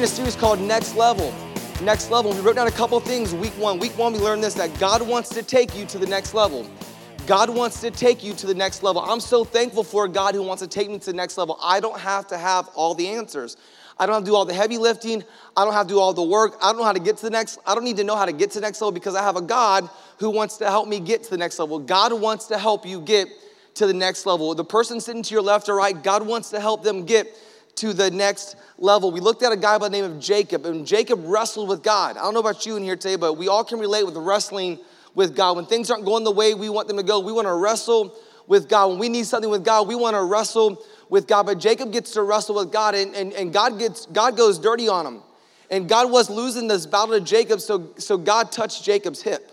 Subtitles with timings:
[0.00, 1.30] in a series called Next Level.
[1.82, 2.32] Next Level.
[2.32, 3.34] We wrote down a couple things.
[3.34, 3.78] Week one.
[3.78, 6.66] Week one, we learned this that God wants to take you to the next level.
[7.26, 9.02] God wants to take you to the next level.
[9.02, 11.58] I'm so thankful for a God who wants to take me to the next level.
[11.60, 13.58] I don't have to have all the answers.
[13.98, 15.22] I don't have to do all the heavy lifting.
[15.54, 16.56] I don't have to do all the work.
[16.62, 17.58] I don't know how to get to the next.
[17.66, 19.36] I don't need to know how to get to the next level because I have
[19.36, 19.86] a God
[20.18, 21.78] who wants to help me get to the next level.
[21.78, 23.28] God wants to help you get
[23.74, 24.54] to the next level.
[24.54, 27.36] The person sitting to your left or right, God wants to help them get
[27.76, 29.10] to the next level.
[29.10, 32.16] We looked at a guy by the name of Jacob, and Jacob wrestled with God.
[32.16, 34.78] I don't know about you in here today, but we all can relate with wrestling
[35.14, 35.56] with God.
[35.56, 38.14] When things aren't going the way we want them to go, we want to wrestle
[38.46, 38.88] with God.
[38.88, 41.46] When we need something with God, we want to wrestle with God.
[41.46, 44.88] But Jacob gets to wrestle with God, and, and, and God gets God goes dirty
[44.88, 45.22] on him.
[45.70, 49.50] And God was losing this battle to Jacob, so, so God touched Jacob's hip.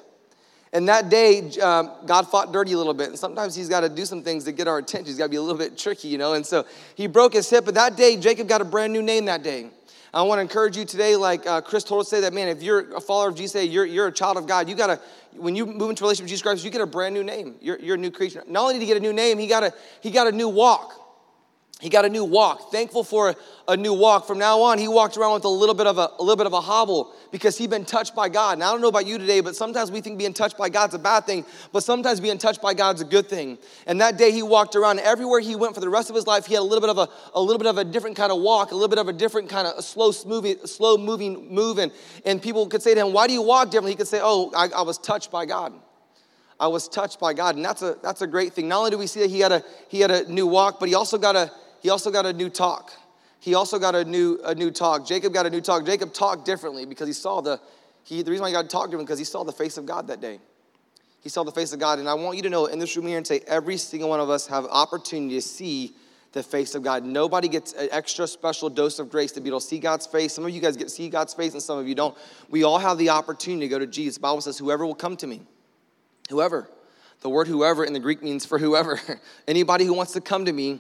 [0.74, 3.10] And that day, um, God fought dirty a little bit.
[3.10, 5.06] And sometimes he's got to do some things to get our attention.
[5.06, 6.34] He's got to be a little bit tricky, you know.
[6.34, 6.66] And so
[6.96, 7.66] he broke his hip.
[7.66, 9.70] But that day, Jacob got a brand new name that day.
[10.14, 12.64] I want to encourage you today, like uh, Chris told us, say that, man, if
[12.64, 15.00] you're a follower of Jesus, you're, you're a child of God, you got to,
[15.36, 17.56] when you move into relationship with Jesus Christ, you get a brand new name.
[17.62, 18.44] You're, you're a new creature.
[18.48, 20.50] Not only did he get a new name, he got a, he got a new
[20.50, 21.07] walk.
[21.80, 22.72] He got a new walk.
[22.72, 23.36] Thankful for
[23.68, 24.26] a, new walk.
[24.26, 26.48] From now on, he walked around with a little bit of a, a little bit
[26.48, 28.58] of a hobble because he'd been touched by God.
[28.58, 30.96] Now I don't know about you today, but sometimes we think being touched by God's
[30.96, 33.60] a bad thing, but sometimes being touched by God's a good thing.
[33.86, 35.00] And that day he walked around.
[35.02, 36.98] Everywhere he went for the rest of his life, he had a little bit of
[36.98, 39.14] a, a little bit of a different kind of walk, a little bit of a
[39.14, 41.78] different kind of slow moving, slow moving move.
[41.78, 41.92] And,
[42.26, 44.52] and people could say to him, "Why do you walk differently?" He could say, "Oh,
[44.56, 45.74] I, I was touched by God."
[46.60, 48.68] I was touched by God, and that's a that's a great thing.
[48.68, 50.90] Not only do we see that he had a he had a new walk, but
[50.90, 52.92] he also got a he also got a new talk.
[53.40, 55.06] He also got a new, a new talk.
[55.06, 55.86] Jacob got a new talk.
[55.86, 57.60] Jacob talked differently because he saw the,
[58.04, 59.78] he, the reason why he got to talk to him because he saw the face
[59.78, 60.40] of God that day.
[61.22, 62.00] He saw the face of God.
[62.00, 64.20] And I want you to know in this room here and say every single one
[64.20, 65.94] of us have opportunity to see
[66.34, 67.04] the face of God.
[67.04, 70.34] Nobody gets an extra special dose of grace to be able to see God's face.
[70.34, 72.18] Some of you guys get to see God's face and some of you don't.
[72.50, 74.16] We all have the opportunity to go to Jesus.
[74.16, 75.42] The Bible says, whoever will come to me.
[76.30, 76.70] Whoever.
[77.22, 79.00] The word whoever in the Greek means for whoever.
[79.48, 80.80] Anybody who wants to come to me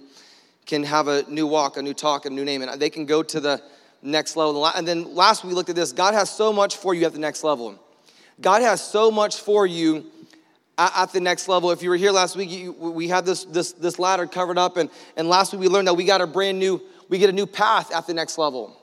[0.68, 3.24] can have a new walk, a new talk, a new name, and they can go
[3.24, 3.62] to the
[4.04, 4.66] next level.
[4.68, 7.20] And then last we looked at this God has so much for you at the
[7.20, 7.80] next level.
[8.40, 10.06] God has so much for you
[10.78, 11.72] at, the next level.
[11.72, 14.92] If you were here last week, we had this, this, this ladder covered up, and,
[15.16, 16.80] and last week we learned that we got a brand new,
[17.10, 18.78] we get a new path at the next level.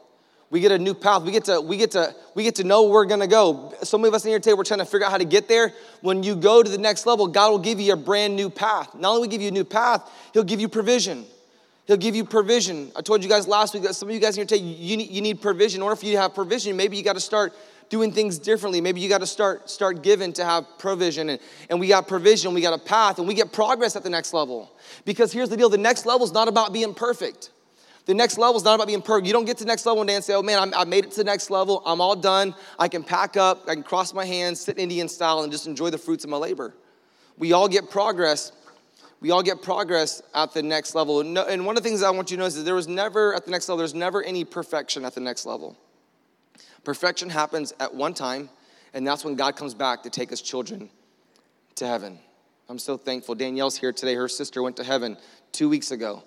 [0.51, 1.23] We get a new path.
[1.23, 3.75] We get to, we get to, we get to know where we're gonna go.
[3.83, 5.73] Some of us in here today, we're trying to figure out how to get there.
[6.01, 8.95] When you go to the next level, God will give you a brand new path.
[8.95, 11.27] Not only will give you a new path, He'll give you provision.
[11.87, 12.91] He'll give you provision.
[12.97, 15.11] I told you guys last week that some of you guys here today, you need,
[15.11, 15.83] you need provision.
[15.83, 17.53] Order for you have provision, maybe you got to start
[17.91, 18.81] doing things differently.
[18.81, 21.29] Maybe you got to start start giving to have provision.
[21.29, 24.11] And, and we got provision, we got a path, and we get progress at the
[24.11, 24.73] next level.
[25.05, 27.51] Because here's the deal the next level is not about being perfect.
[28.07, 29.27] The next level is not about being perfect.
[29.27, 31.05] You don't get to the next level one day and say, oh man, i made
[31.05, 31.83] it to the next level.
[31.87, 32.55] I'm all done.
[32.79, 35.91] I can pack up, I can cross my hands, sit Indian style, and just enjoy
[35.91, 36.75] the fruits of my labor.
[37.39, 38.53] We all get progress
[39.25, 41.21] we all get progress at the next level.
[41.21, 43.47] And one of the things I want you to notice is there was never, at
[43.47, 45.79] the next level, there's never any perfection at the next level.
[46.85, 48.51] Perfection happens at one time,
[48.93, 50.91] and that's when God comes back to take his children
[51.77, 52.19] to heaven.
[52.69, 53.35] I'm so thankful.
[53.35, 54.15] Danielle's here today.
[54.15, 55.17] Her sister went to heaven
[55.53, 56.23] two weeks ago.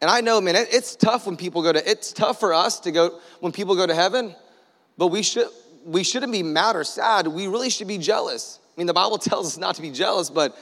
[0.00, 2.92] And I know, man, it's tough when people go to, it's tough for us to
[2.92, 4.32] go, when people go to heaven,
[4.96, 5.48] but we should,
[5.84, 7.26] we shouldn't be mad or sad.
[7.26, 8.60] We really should be jealous.
[8.62, 10.56] I mean, the Bible tells us not to be jealous, but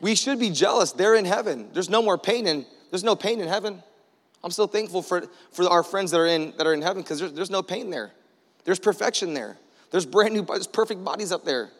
[0.00, 0.92] we should be jealous.
[0.92, 1.68] They're in heaven.
[1.72, 3.82] There's no more pain in, there's no pain in heaven.
[4.42, 7.18] I'm so thankful for, for our friends that are in, that are in heaven because
[7.18, 8.12] there's, there's no pain there.
[8.64, 9.56] There's perfection there.
[9.90, 11.70] There's brand new, there's perfect bodies up there.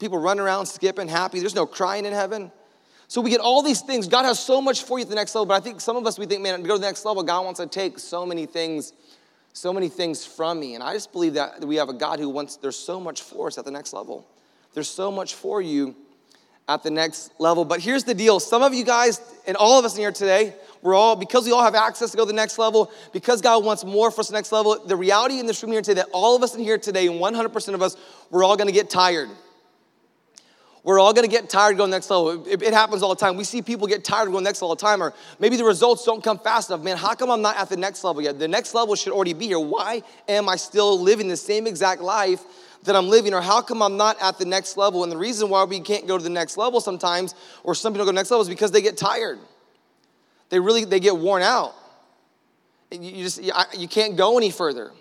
[0.00, 1.38] People run around, skipping, happy.
[1.38, 2.50] There's no crying in heaven.
[3.06, 4.08] So we get all these things.
[4.08, 6.06] God has so much for you at the next level, but I think some of
[6.06, 8.24] us, we think, man, to go to the next level, God wants to take so
[8.24, 8.94] many things,
[9.52, 10.74] so many things from me.
[10.74, 13.48] And I just believe that we have a God who wants, there's so much for
[13.48, 14.26] us at the next level.
[14.72, 15.94] There's so much for you
[16.68, 17.64] at the next level.
[17.64, 20.54] But here's the deal some of you guys, and all of us in here today,
[20.80, 23.64] we're all, because we all have access to go to the next level, because God
[23.64, 26.08] wants more for us the next level, the reality in this room here today that
[26.12, 27.96] all of us in here today, 100% of us,
[28.30, 29.28] we're all gonna get tired.
[30.84, 32.44] We're all gonna get tired going next level.
[32.44, 33.36] It, it, happens all the time.
[33.36, 36.04] We see people get tired going next level all the time, or maybe the results
[36.04, 36.82] don't come fast enough.
[36.82, 38.40] Man, how come I'm not at the next level yet?
[38.40, 39.60] The next level should already be here.
[39.60, 42.42] Why am I still living the same exact life
[42.84, 45.02] that I'm living, or how come I'm not at the next level?
[45.02, 48.04] And the reason why we can't go to the next level sometimes, or some people
[48.04, 49.38] go to the next level, is because they get tired.
[50.48, 51.74] They really they get worn out.
[52.90, 54.92] You just you can't go any further.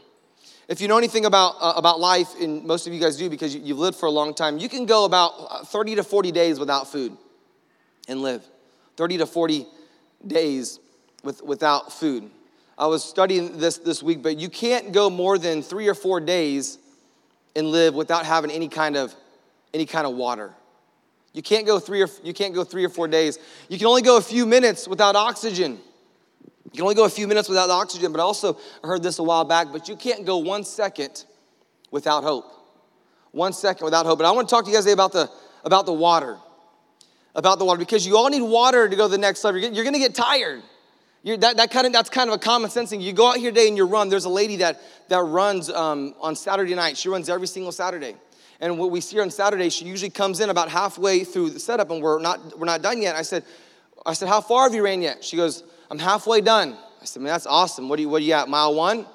[0.72, 3.54] If you know anything about, uh, about life, and most of you guys do because
[3.54, 6.32] you, have lived for a long time, you can go about uh, 30 to 40
[6.32, 7.18] days without food
[8.08, 8.42] and live.
[8.96, 9.66] 30 to 40
[10.26, 10.80] days
[11.24, 12.30] with, without food.
[12.78, 16.22] I was studying this this week, but you can't go more than three or four
[16.22, 16.78] days
[17.56, 19.14] and live without having any kind of
[19.74, 20.54] any kind of water.
[21.34, 23.40] You can't go three or you can't go three or four days.
[23.70, 25.80] You can only go a few minutes without oxygen.
[26.66, 29.24] You can only go a few minutes without oxygen, but also I heard this a
[29.24, 31.26] while back, but you can't go one second
[31.90, 32.46] without hope.
[33.32, 34.20] One second without hope.
[34.20, 35.30] But I want to talk to you guys today about the
[35.64, 36.38] about the water.
[37.34, 39.62] About the water, because you all need water to go to the next level.
[39.62, 40.62] You're gonna get tired.
[41.24, 43.02] You're, that, that kind of, that's kind of a common sense thing.
[43.02, 44.10] You go out here today and you run.
[44.10, 46.98] There's a lady that, that runs um, on Saturday night.
[46.98, 48.16] She runs every single Saturday.
[48.60, 51.60] And what we see her on Saturday, she usually comes in about halfway through the
[51.60, 53.16] setup and we're not, we're not done yet.
[53.16, 53.44] I said,
[54.06, 55.24] I said, how far have you ran yet?
[55.24, 56.76] She goes, I'm halfway done.
[57.02, 57.90] I said, man, that's awesome.
[57.90, 58.50] What are you, what are you at?
[58.50, 59.06] Mile one?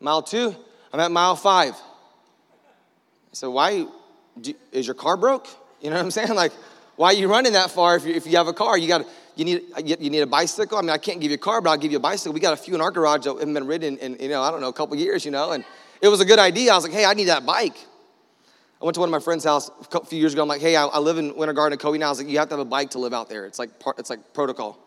[0.00, 0.54] Mile two?
[0.92, 1.74] I'm at mile five.
[1.74, 3.86] I said, why?
[4.40, 5.48] Do, is your car broke?
[5.80, 6.28] You know what I'm saying?
[6.34, 6.52] Like,
[6.96, 8.78] why are you running that far if you, if you have a car?
[8.78, 9.06] You got to,
[9.36, 10.78] you need, you need a bicycle?
[10.78, 12.32] I mean, I can't give you a car, but I'll give you a bicycle.
[12.32, 14.50] We got a few in our garage that haven't been ridden in, you know, I
[14.50, 15.62] don't know, a couple years, you know, and
[16.00, 16.72] it was a good idea.
[16.72, 17.76] I was like, hey, I need that bike.
[18.80, 20.42] I went to one of my friend's house a few years ago.
[20.42, 22.06] I'm like, hey, I, I live in Winter Garden, Cody now.
[22.06, 23.46] I was like, you have to have a bike to live out there.
[23.46, 24.78] It's like, it's like protocol.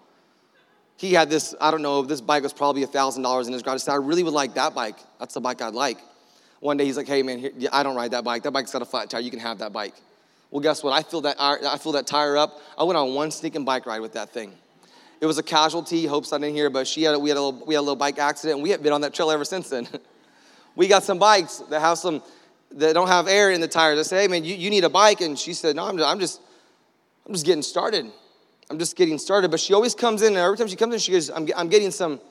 [0.98, 3.76] He had this, I don't know, this bike was probably $1,000 in his garage.
[3.76, 4.98] I said, I really would like that bike.
[5.20, 5.98] That's the bike I'd like.
[6.60, 8.44] One day he's like, hey, man, here, I don't ride that bike.
[8.44, 9.22] That bike's got a flat tire.
[9.22, 9.94] You can have that bike.
[10.52, 10.94] Well, guess what?
[10.94, 12.60] I filled that, I filled that tire up.
[12.78, 14.54] I went on one sneaking bike ride with that thing.
[15.22, 16.06] It was a casualty.
[16.06, 17.82] Hope's I didn't in here, but she had we had a little, we had a
[17.82, 19.88] little bike accident, and we have been on that trail ever since then.
[20.76, 22.24] we got some bikes that have some
[22.72, 24.00] that don't have air in the tires.
[24.00, 26.10] I said, "Hey, man, you, you need a bike," and she said, "No, I'm just,
[26.10, 26.42] I'm just
[27.28, 28.10] I'm just getting started.
[28.70, 31.00] I'm just getting started." But she always comes in, and every time she comes in,
[31.02, 32.22] she goes, "I'm, I'm getting some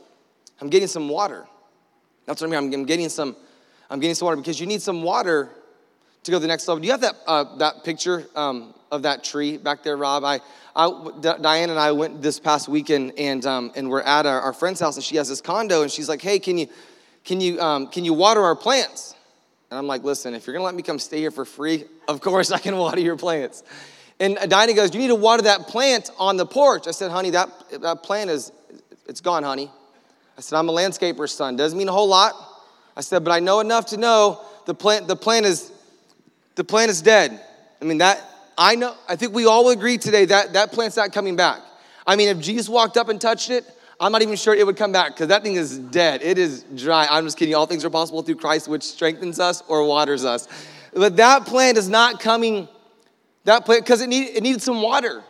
[0.60, 1.46] I'm getting some water."
[2.24, 2.72] That's what I mean.
[2.72, 3.36] I'm, I'm getting some
[3.90, 5.50] I'm getting some water because you need some water
[6.28, 6.80] to go to the next level.
[6.80, 10.24] Do you have that uh, that picture um, of that tree back there, Rob?
[10.24, 10.40] I,
[10.76, 14.40] I D- Diane and I went this past weekend, and um, and we're at our,
[14.42, 16.68] our, friend's house, and she has this condo, and she's like, "Hey, can you
[17.24, 19.14] can you um, can you water our plants?"
[19.70, 22.20] And I'm like, "Listen, if you're gonna let me come stay here for free, of
[22.20, 23.62] course I can water your plants."
[24.20, 27.30] And Diana goes, "You need to water that plant on the porch." I said, "Honey,
[27.30, 27.48] that
[27.80, 28.52] that plant is
[29.06, 29.70] it's gone, honey."
[30.36, 31.56] I said, "I'm a landscaper's son.
[31.56, 32.34] Doesn't mean a whole lot."
[32.94, 35.72] I said, "But I know enough to know the plant the plant is
[36.58, 37.40] the plant is dead.
[37.80, 38.20] I mean, that,
[38.58, 41.60] I know, I think we all agree today that that plant's not coming back.
[42.04, 43.64] I mean, if Jesus walked up and touched it,
[44.00, 46.20] I'm not even sure it would come back because that thing is dead.
[46.20, 47.06] It is dry.
[47.08, 47.54] I'm just kidding.
[47.54, 50.48] All things are possible through Christ, which strengthens us or waters us.
[50.92, 52.66] But that plant is not coming,
[53.44, 55.22] that plant, because it, need, it needed some water.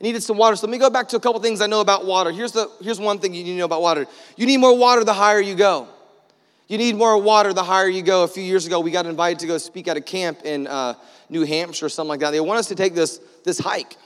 [0.00, 0.56] It needed some water.
[0.56, 2.32] So let me go back to a couple things I know about water.
[2.32, 4.06] Here's, the, here's one thing you need to know about water
[4.36, 5.86] you need more water the higher you go.
[6.70, 8.22] You need more water the higher you go.
[8.22, 10.94] A few years ago, we got invited to go speak at a camp in uh,
[11.28, 12.30] New Hampshire or something like that.
[12.30, 13.96] They want us to take this, this hike.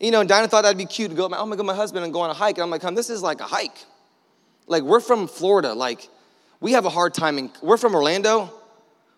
[0.00, 2.04] You know, and Dinah thought that'd be cute to go, oh my God, my husband
[2.04, 2.56] and go on a hike.
[2.56, 3.84] And I'm like, come, this is like a hike.
[4.66, 5.72] Like, we're from Florida.
[5.72, 6.08] Like,
[6.58, 8.52] we have a hard time, in, we're from Orlando.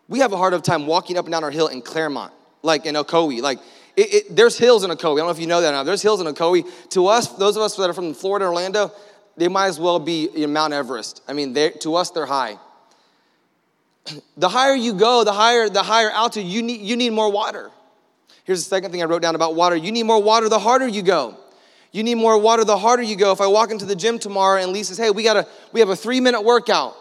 [0.08, 2.96] We have a hard time walking up and down our hill in Clermont, like in
[2.96, 3.40] Ocoee.
[3.40, 3.60] Like,
[3.96, 5.14] it, it, there's hills in Ocoee.
[5.14, 5.84] I don't know if you know that now.
[5.84, 6.70] There's hills in Ocoee.
[6.90, 8.92] To us, those of us that are from Florida, Orlando,
[9.36, 11.22] they might as well be in Mount Everest.
[11.26, 12.58] I mean, to us, they're high.
[14.36, 17.70] The higher you go, the higher the higher altitude, you need, you need more water.
[18.44, 19.76] Here's the second thing I wrote down about water.
[19.76, 21.36] You need more water the harder you go.
[21.92, 23.30] You need more water the harder you go.
[23.32, 25.80] If I walk into the gym tomorrow and Lee says, hey, we got a we
[25.80, 26.96] have a three minute workout.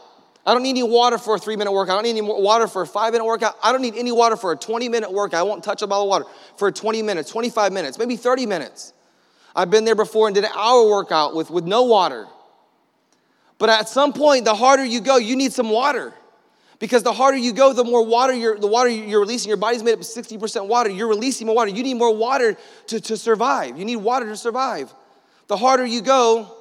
[0.46, 1.94] I don't need any water for a three minute workout.
[1.94, 3.56] I don't need any water for a five minute workout.
[3.64, 5.40] I don't need any water for a 20 minute workout.
[5.40, 6.26] I won't touch a bottle of water
[6.58, 8.94] for 20 minutes, 25 minutes, maybe 30 minutes.
[9.56, 12.28] I've been there before and did an hour workout with, with no water.
[13.58, 16.14] But at some point, the harder you go, you need some water.
[16.80, 19.50] Because the harder you go, the more water you're, the water you're releasing.
[19.50, 20.90] Your body's made up of 60% water.
[20.90, 21.70] You're releasing more water.
[21.70, 23.78] You need more water to, to survive.
[23.78, 24.92] You need water to survive.
[25.46, 26.52] The harder you go,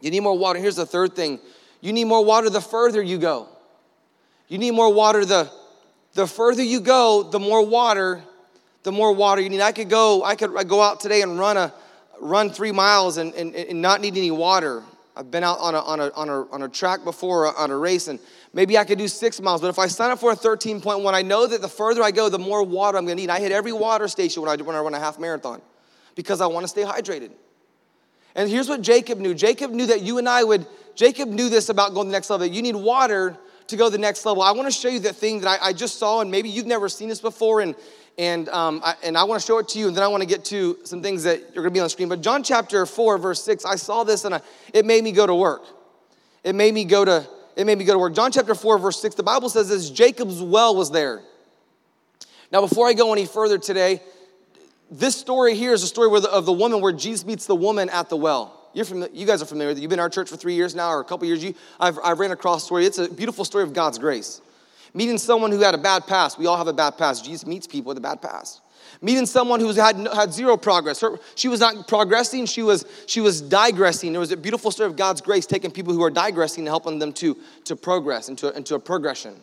[0.00, 0.58] you need more water.
[0.58, 1.38] Here's the third thing.
[1.80, 3.48] You need more water the further you go.
[4.48, 5.50] You need more water the,
[6.12, 8.22] the further you go, the more water,
[8.82, 9.62] the more water you need.
[9.62, 11.72] I could go, I could go out today and run a,
[12.20, 14.82] run three miles and, and, and not need any water.
[15.16, 17.70] I've been out on a, on a, on a, on a track before uh, on
[17.70, 18.18] a race, and
[18.52, 19.60] maybe I could do six miles.
[19.60, 22.28] But if I sign up for a 13.1, I know that the further I go,
[22.28, 23.30] the more water I'm gonna need.
[23.30, 25.60] I hit every water station when I, when I run a half marathon
[26.14, 27.32] because I wanna stay hydrated.
[28.34, 31.68] And here's what Jacob knew Jacob knew that you and I would, Jacob knew this
[31.68, 32.46] about going to the next level.
[32.46, 33.36] You need water
[33.66, 34.42] to go to the next level.
[34.42, 36.88] I wanna show you the thing that I, I just saw, and maybe you've never
[36.88, 37.74] seen this before, and
[38.18, 40.22] and, um, I, and I want to show it to you, and then I want
[40.22, 42.08] to get to some things that you're going to be on the screen.
[42.08, 44.40] But John chapter 4, verse 6, I saw this and I,
[44.74, 45.62] it made me go to work.
[46.44, 47.26] It made me go to,
[47.56, 48.14] it made me go to work.
[48.14, 51.22] John chapter 4, verse 6, the Bible says this Jacob's well was there.
[52.52, 54.02] Now, before I go any further today,
[54.90, 57.88] this story here is a story the, of the woman where Jesus meets the woman
[57.90, 58.56] at the well.
[58.72, 59.82] You're familiar, you guys are familiar with it.
[59.82, 61.42] You've been in our church for three years now, or a couple years.
[61.42, 62.86] You, I've, I've ran across story.
[62.86, 64.40] It's a beautiful story of God's grace.
[64.94, 66.38] Meeting someone who had a bad past.
[66.38, 67.24] We all have a bad past.
[67.24, 68.60] Jesus meets people with a bad past.
[69.02, 71.00] Meeting someone who had, had zero progress.
[71.00, 74.12] Her, she was not progressing, she was, she was digressing.
[74.12, 76.98] There was a beautiful story of God's grace taking people who are digressing and helping
[76.98, 79.36] them to, to progress into, into a progression.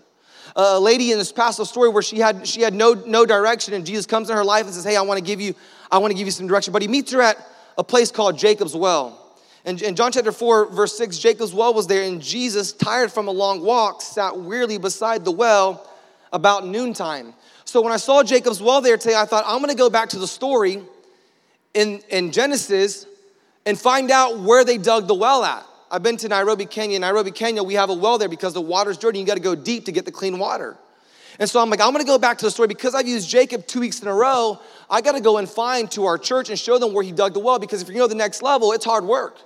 [0.56, 3.86] a lady in this pastoral story where she had, she had no, no direction, and
[3.86, 5.56] Jesus comes in her life and says, Hey, I want to give you,
[5.92, 6.74] I want to give you some direction.
[6.74, 7.38] But he meets her at
[7.78, 9.27] a place called Jacob's Well.
[9.68, 13.28] And in John chapter 4, verse 6, Jacob's well was there, and Jesus, tired from
[13.28, 15.86] a long walk, sat wearily beside the well
[16.32, 17.34] about noontime.
[17.66, 20.20] So when I saw Jacob's well there today, I thought, I'm gonna go back to
[20.20, 20.82] the story
[21.74, 23.06] in, in Genesis
[23.66, 25.66] and find out where they dug the well at.
[25.92, 26.98] I've been to Nairobi, Kenya.
[27.00, 29.20] Nairobi, Kenya, we have a well there because the water's dirty.
[29.20, 30.78] You gotta go deep to get the clean water.
[31.40, 33.68] And so I'm like, I'm gonna go back to the story because I've used Jacob
[33.68, 34.62] two weeks in a row.
[34.90, 37.42] I gotta go and find to our church and show them where he dug the
[37.42, 39.38] well because if you know the next level, it's hard work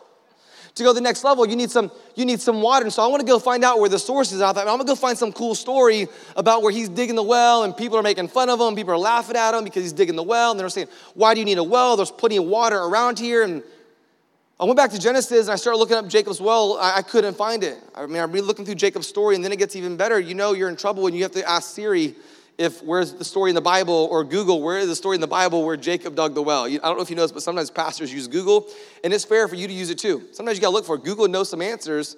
[0.75, 2.86] to go to the next level, you need some, you need some water.
[2.86, 4.42] And so I want to go find out where the source is.
[4.42, 7.63] I thought, I'm gonna go find some cool story about where he's digging the well
[7.63, 10.16] and people are making fun of him, people are laughing at him because he's digging
[10.16, 11.98] the well, and they're saying, Why do you need a well?
[11.98, 13.44] There's plenty of water around here.
[13.44, 13.63] And
[14.60, 16.78] I went back to Genesis and I started looking up Jacob's well.
[16.80, 17.78] I, I couldn't find it.
[17.94, 20.20] I mean, I'm really looking through Jacob's story, and then it gets even better.
[20.20, 22.16] You know, you're in trouble when you have to ask Siri
[22.58, 25.27] if where's the story in the Bible or Google, where is the story in the
[25.27, 26.65] Bible where Jacob dug the well?
[26.65, 28.67] I don't know if you know this, but sometimes pastors use Google,
[29.03, 30.27] and it's fair for you to use it too.
[30.31, 31.03] Sometimes you gotta look for it.
[31.03, 32.17] Google knows some answers.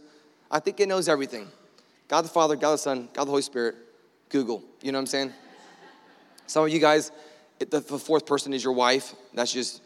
[0.52, 1.48] I think it knows everything.
[2.08, 3.76] God the Father, God the Son, God the Holy Spirit,
[4.30, 4.64] Google.
[4.82, 5.34] You know what I'm saying?
[6.48, 7.12] Some of you guys,
[7.60, 9.16] the fourth person is your wife.
[9.34, 9.82] That's just,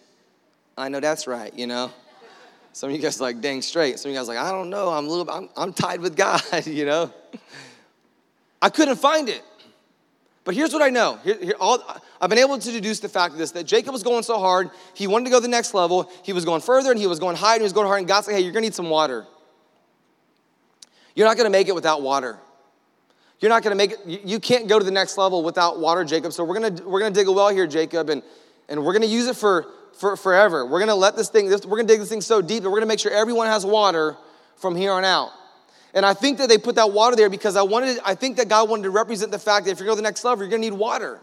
[0.78, 1.92] I know that's right, you know?
[2.74, 3.98] Some of you guys like, dang straight.
[4.00, 6.16] Some of you guys like, I don't know, I'm a little, I'm, I'm tied with
[6.16, 7.14] God, you know?
[8.62, 9.44] I couldn't find it.
[10.48, 11.20] But here's what I know.
[11.26, 11.84] Here, here, all,
[12.22, 14.70] I've been able to deduce the fact of this that Jacob was going so hard,
[14.94, 16.10] he wanted to go to the next level.
[16.24, 18.00] He was going further and he was going higher and he was going hard.
[18.00, 19.28] And God said, Hey, you're going to need some water.
[21.16, 22.40] You're not going to make it without water.
[23.42, 26.06] You're not going to make it, you, can't go to the next level without water,
[26.06, 26.32] Jacob.
[26.32, 28.24] So we're going to, we're going to dig a well here, Jacob, and,
[28.70, 29.68] and we're going to use it for,
[30.00, 30.66] for forever.
[30.66, 32.64] We're going to let this thing, this, we're going to dig this thing so deep
[32.64, 34.16] that we're going to make sure everyone has water
[34.56, 35.32] from here on out.
[35.98, 38.48] And I think that they put that water there because I wanted, I think that
[38.48, 40.52] God wanted to represent the fact that if you're going to the next level, you're
[40.52, 41.20] going to need water.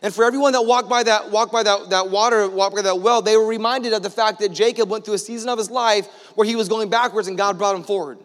[0.00, 3.00] And for everyone that walked by that, walked by that, that water, walked by that
[3.00, 5.70] well, they were reminded of the fact that Jacob went through a season of his
[5.70, 8.16] life where he was going backwards and God brought him forward.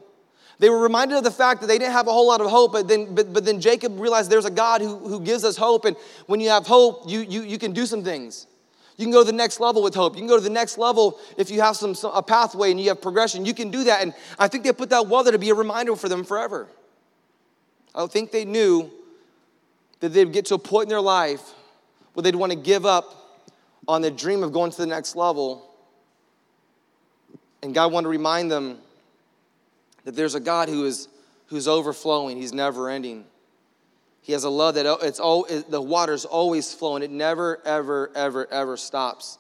[0.60, 2.72] They were reminded of the fact that they didn't have a whole lot of hope,
[2.72, 5.84] but then, but, but then Jacob realized there's a God who, who gives us hope.
[5.84, 8.48] And when you have hope, you, you, you can do some things.
[9.00, 10.16] You can go to the next level with hope.
[10.16, 12.78] You can go to the next level if you have some, some, a pathway and
[12.78, 13.46] you have progression.
[13.46, 14.02] You can do that.
[14.02, 16.68] And I think they put that well there to be a reminder for them forever.
[17.96, 18.92] I don't think they knew
[20.02, 21.54] that they'd get to a point in their life
[22.14, 23.40] where they'd want to give up
[23.88, 25.74] on the dream of going to the next level.
[27.64, 28.80] And God wanted to remind them
[30.04, 31.08] that there's a God who is
[31.48, 33.24] who's overflowing, He's never ending.
[34.30, 37.02] He has a love that it's all, the water's always flowing.
[37.02, 39.40] It never, ever, ever, ever stops.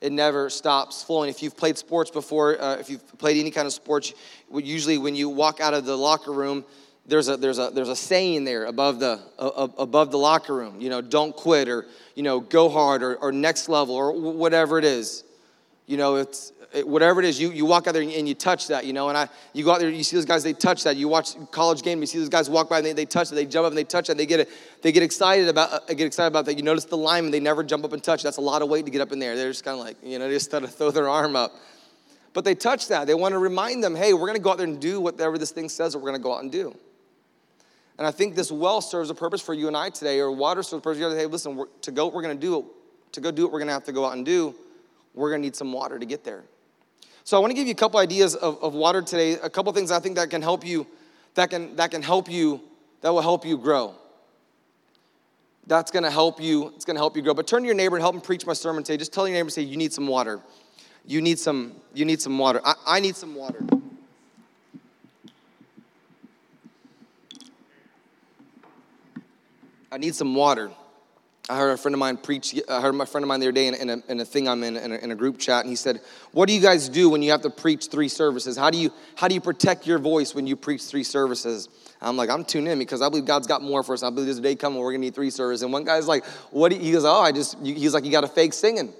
[0.00, 1.30] It never stops flowing.
[1.30, 4.12] If you've played sports before, uh, if you've played any kind of sports,
[4.52, 6.64] usually when you walk out of the locker room,
[7.06, 10.80] there's a there's a there's a saying there above the uh, above the locker room.
[10.80, 11.86] You know, don't quit or
[12.16, 15.22] you know go hard or, or next level or whatever it is.
[15.86, 16.52] You know, it's
[16.82, 19.08] whatever it is, you, you walk out there and you touch that, you know.
[19.08, 20.96] And I, you go out there, you see those guys, they touch that.
[20.96, 23.36] You watch college game, you see those guys walk by and they, they touch it,
[23.36, 24.16] they jump up and they touch it.
[24.16, 24.48] They get it,
[24.82, 26.56] they get excited about uh, get excited about that.
[26.56, 28.22] You notice the linemen, they never jump up and touch.
[28.22, 29.36] That's a lot of weight to get up in there.
[29.36, 31.52] They're just kind of like, you know, they just kind throw their arm up.
[32.32, 33.06] But they touch that.
[33.06, 35.38] They want to remind them, hey, we're going to go out there and do whatever
[35.38, 36.76] this thing says that we're going to go out and do.
[37.96, 40.64] And I think this well serves a purpose for you and I today, or water
[40.64, 40.98] serves a purpose.
[40.98, 42.64] You hey, listen, to go, we're going to do it.
[43.12, 44.52] To go do it, we're going to have to go out and do.
[45.14, 46.42] We're going to need some water to get there.
[47.24, 49.72] So I want to give you a couple ideas of, of water today, a couple
[49.72, 50.86] things I think that can help you,
[51.34, 52.60] that can, that can help you,
[53.00, 53.94] that will help you grow.
[55.66, 57.32] That's gonna help you, it's gonna help you grow.
[57.32, 58.98] But turn to your neighbor and help him preach my sermon today.
[58.98, 60.40] Just tell your neighbor, say, you need some water.
[61.06, 62.60] You need some, you need some water.
[62.62, 63.64] I, I need some water.
[69.90, 70.70] I need some water.
[71.50, 73.52] I heard a friend of mine preach, I heard my friend of mine the other
[73.52, 75.60] day in, in, a, in a thing I'm in, in a, in a, group chat,
[75.60, 76.00] and he said,
[76.32, 78.56] What do you guys do when you have to preach three services?
[78.56, 81.68] How do you, how do you protect your voice when you preach three services?
[82.00, 84.02] I'm like, I'm tuned in because I believe God's got more for us.
[84.02, 85.62] I believe there's a day coming we're gonna need three services.
[85.62, 88.28] And one guy's like, What he goes, Oh, I just, he's like, You got to
[88.28, 88.94] fake singing.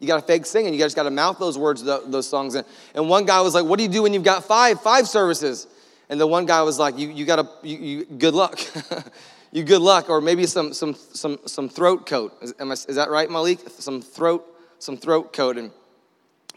[0.00, 0.74] You got to fake singing.
[0.74, 2.56] You just got to mouth those words, those songs.
[2.56, 5.08] And, and one guy was like, What do you do when you've got five, five
[5.08, 5.66] services?
[6.10, 8.60] And the one guy was like, You, you got to, you, you, good luck.
[9.52, 12.36] you good luck, or maybe some some some some throat coat.
[12.42, 13.60] Is, I, is that right, Malik?
[13.68, 14.46] Some throat
[14.78, 15.70] some throat coat, and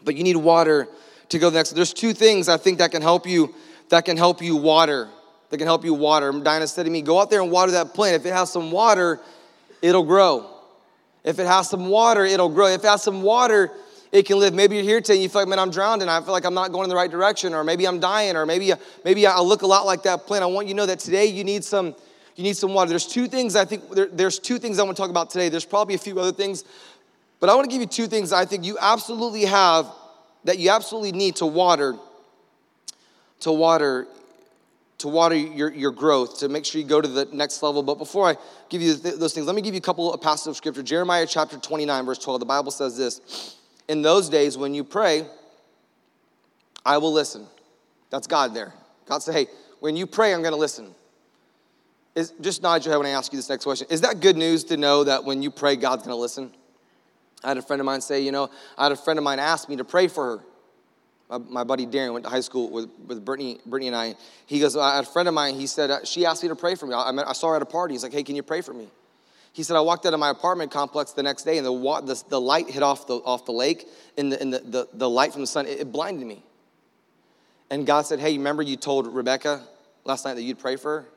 [0.04, 0.88] but you need water
[1.28, 1.70] to go next.
[1.70, 3.54] There's two things I think that can help you,
[3.88, 5.08] that can help you water.
[5.50, 6.32] That can help you water.
[6.32, 8.16] Dinah said to me, go out there and water that plant.
[8.16, 9.20] If it has some water,
[9.82, 10.50] it'll grow.
[11.22, 12.66] If it has some water, it'll grow.
[12.66, 13.70] If it has some water,
[14.10, 14.52] it can live.
[14.52, 16.08] Maybe you're here today and you feel like, man, I'm drowning.
[16.08, 18.46] I feel like I'm not going in the right direction, or maybe I'm dying, or
[18.46, 18.72] maybe,
[19.04, 20.42] maybe I look a lot like that plant.
[20.42, 21.94] I want you to know that today you need some,
[22.36, 22.88] you need some water.
[22.88, 25.48] There's two things I think, there, there's two things I want to talk about today.
[25.48, 26.64] There's probably a few other things,
[27.40, 29.86] but I want to give you two things I think you absolutely have
[30.44, 31.96] that you absolutely need to water,
[33.40, 34.06] to water,
[34.98, 37.82] to water your, your growth, to make sure you go to the next level.
[37.82, 38.36] But before I
[38.68, 40.82] give you those things, let me give you a couple of passages of scripture.
[40.82, 43.56] Jeremiah chapter 29, verse 12, the Bible says this
[43.88, 45.26] In those days when you pray,
[46.84, 47.46] I will listen.
[48.10, 48.72] That's God there.
[49.06, 49.46] God said, hey,
[49.80, 50.94] when you pray, I'm going to listen.
[52.14, 53.88] Is, just nod your head when I ask you this next question.
[53.90, 56.52] Is that good news to know that when you pray, God's going to listen?
[57.42, 59.38] I had a friend of mine say, you know, I had a friend of mine
[59.38, 60.44] ask me to pray for her.
[61.28, 64.14] My, my buddy Darren went to high school with, with Brittany, Brittany and I.
[64.46, 66.56] He goes, I had a friend of mine, he said, uh, she asked me to
[66.56, 66.94] pray for me.
[66.94, 67.94] I, I saw her at a party.
[67.94, 68.88] He's like, hey, can you pray for me?
[69.52, 72.22] He said, I walked out of my apartment complex the next day and the, the,
[72.28, 75.32] the light hit off the, off the lake and, the, and the, the, the light
[75.32, 76.42] from the sun, it, it blinded me.
[77.70, 79.62] And God said, hey, remember you told Rebecca
[80.04, 81.08] last night that you'd pray for her?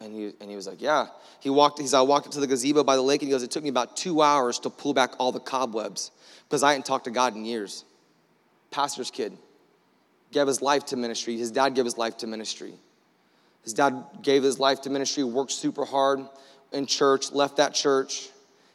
[0.00, 1.06] And he, and he was like, Yeah.
[1.40, 3.50] He walked, he's, I walked into the gazebo by the lake and he goes, It
[3.50, 6.10] took me about two hours to pull back all the cobwebs
[6.48, 7.84] because I hadn't talked to God in years.
[8.70, 9.36] Pastor's kid
[10.32, 11.36] gave his life to ministry.
[11.36, 12.74] His dad gave his life to ministry.
[13.62, 16.20] His dad gave his life to ministry, worked super hard
[16.72, 18.28] in church, left that church.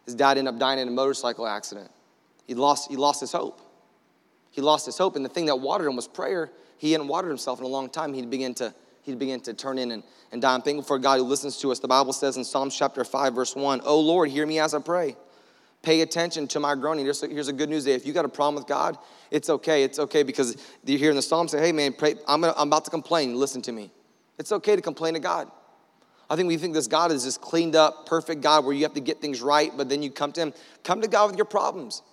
[0.06, 1.92] His dad ended up dying in a motorcycle accident.
[2.48, 3.62] He lost, he lost his hope.
[4.50, 5.16] He lost his hope.
[5.16, 6.50] And the thing that watered him was prayer.
[6.78, 8.14] He hadn't watered himself in a long time.
[8.14, 10.54] He'd begin to he'd begin to turn in and, and die.
[10.54, 11.80] I'm thankful for God who listens to us.
[11.80, 14.80] The Bible says in Psalms chapter 5, verse 1, Oh Lord, hear me as I
[14.80, 15.16] pray.
[15.82, 17.06] Pay attention to my groaning.
[17.06, 17.94] Here's a, here's a good news day.
[17.94, 18.98] If you got a problem with God,
[19.32, 19.84] it's okay.
[19.84, 22.68] It's okay because you hear in the Psalm say, hey man, pray, I'm, gonna, I'm
[22.68, 23.36] about to complain.
[23.36, 23.92] Listen to me.
[24.38, 25.50] It's okay to complain to God.
[26.30, 28.94] I think we think this God is this cleaned up, perfect God where you have
[28.94, 30.54] to get things right, but then you come to Him.
[30.84, 32.04] Come to God with your problems.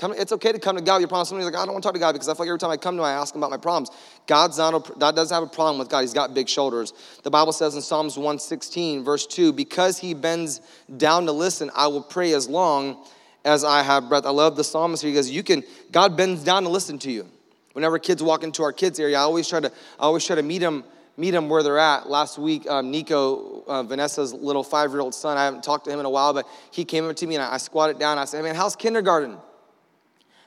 [0.00, 1.28] Come, it's okay to come to God with your problems.
[1.28, 2.70] Somebody's like, I don't want to talk to God because I feel like every time
[2.70, 3.90] I come to him, I ask him about my problems.
[4.26, 6.00] God's not a, God doesn't have a problem with God.
[6.00, 6.94] He's got big shoulders.
[7.22, 10.62] The Bible says in Psalms 116, verse 2, because he bends
[10.96, 13.04] down to listen, I will pray as long
[13.44, 14.24] as I have breath.
[14.24, 17.28] I love the psalmist here because you can, God bends down to listen to you.
[17.74, 20.42] Whenever kids walk into our kids area, I always try to, I always try to
[20.42, 20.82] meet them,
[21.18, 22.08] meet them where they're at.
[22.08, 26.06] Last week, um, Nico, uh, Vanessa's little five-year-old son, I haven't talked to him in
[26.06, 28.16] a while, but he came up to me and I, I squatted down.
[28.16, 29.36] I said, hey, man, how's kindergarten?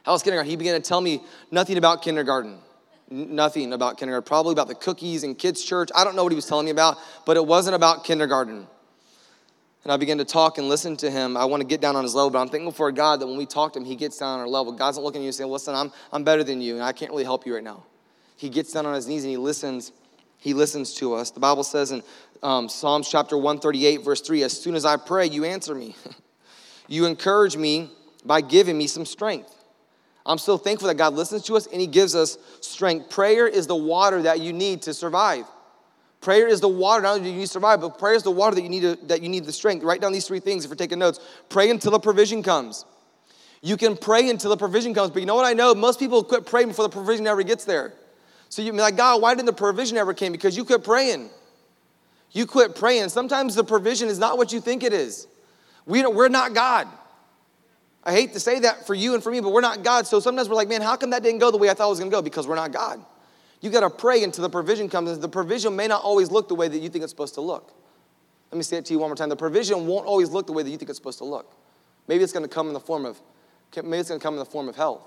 [0.04, 0.50] How's kindergarten?
[0.50, 2.58] He began to tell me nothing about kindergarten.
[3.10, 4.28] Nothing about kindergarten.
[4.28, 5.90] Probably about the cookies and kids' church.
[5.96, 8.68] I don't know what he was telling me about, but it wasn't about kindergarten.
[9.84, 11.36] And I began to talk and listen to him.
[11.36, 13.38] I want to get down on his level, but I'm thankful for God that when
[13.38, 14.72] we talk to him, he gets down on our level.
[14.72, 16.94] God's not looking at you and saying, Listen, I'm, I'm better than you, and I
[16.94, 17.84] can't really help you right now.
[18.38, 19.92] He gets down on his knees and he listens.
[20.38, 21.32] He listens to us.
[21.32, 22.02] The Bible says in
[22.42, 25.96] um, Psalms chapter 138, verse 3 As soon as I pray, you answer me.
[26.88, 27.90] you encourage me
[28.26, 29.53] by giving me some strength.
[30.26, 33.10] I'm so thankful that God listens to us and He gives us strength.
[33.10, 35.46] Prayer is the water that you need to survive.
[36.22, 38.32] Prayer is the water not only do you need to survive, but prayer is the
[38.32, 39.84] water that you need to, that you need the strength.
[39.84, 41.20] Write down these three things if you're taking notes.
[41.50, 42.86] Pray until the provision comes.
[43.62, 45.76] You can pray until the provision comes, but you know what I know?
[45.76, 47.94] Most people quit praying before the provision ever gets there.
[48.48, 50.32] So you're like, God, why didn't the provision ever came?
[50.32, 51.30] Because you quit praying.
[52.32, 53.10] You quit praying.
[53.10, 55.28] Sometimes the provision is not what you think it is.
[55.86, 56.88] We we're not God.
[58.06, 60.06] I hate to say that for you and for me, but we're not God.
[60.08, 61.90] So sometimes we're like, man, how come that didn't go the way I thought it
[61.90, 62.22] was going to go?
[62.22, 63.04] Because we're not God.
[63.62, 65.18] You got to pray until the provision comes.
[65.20, 67.74] The provision may not always look the way that you think it's supposed to look.
[68.52, 69.30] Let me say it to you one more time.
[69.30, 71.56] The provision won't always look the way that you think it's supposed to look.
[72.08, 73.22] Maybe it's going to come in the form of,
[73.76, 75.02] maybe it's going to come in the form of health.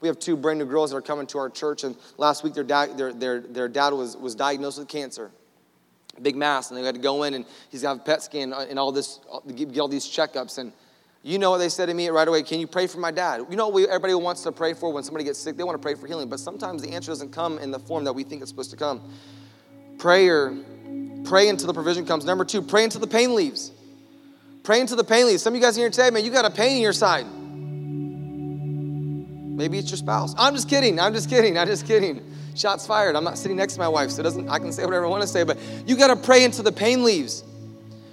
[0.00, 2.54] We have two brand new girls that are coming to our church, and last week
[2.54, 5.32] their dad, their, their, their dad was, was diagnosed with cancer
[6.22, 8.66] big mass, and they had to go in and he's got a PET scan uh,
[8.68, 10.58] and all this, uh, get all these checkups.
[10.58, 10.72] And
[11.26, 12.44] you know what they said to me right away?
[12.44, 13.44] Can you pray for my dad?
[13.50, 15.56] You know what everybody wants to pray for when somebody gets sick?
[15.56, 18.04] They want to pray for healing, but sometimes the answer doesn't come in the form
[18.04, 19.02] that we think it's supposed to come.
[19.98, 20.54] Prayer,
[21.24, 22.24] pray until the provision comes.
[22.24, 23.72] Number two, pray until the pain leaves.
[24.62, 25.42] Pray until the pain leaves.
[25.42, 27.26] Some of you guys in here today, man, you got a pain in your side.
[29.56, 30.32] Maybe it's your spouse.
[30.38, 31.00] I'm just kidding.
[31.00, 31.58] I'm just kidding.
[31.58, 32.22] I'm just kidding.
[32.54, 33.16] Shots fired.
[33.16, 34.48] I'm not sitting next to my wife, so doesn't.
[34.48, 36.70] I can say whatever I want to say, but you got to pray until the
[36.70, 37.42] pain leaves.